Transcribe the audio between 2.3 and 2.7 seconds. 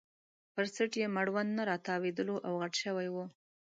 او